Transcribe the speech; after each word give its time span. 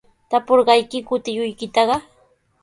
¿Tapurqaykiku 0.29 1.13
tiyuykitaqa? 1.23 1.97